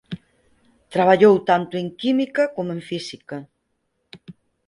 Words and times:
Traballou 0.93 1.35
tanto 1.49 1.73
en 1.81 1.87
química 2.01 2.43
como 2.55 2.69
en 2.75 2.81
física. 2.89 3.37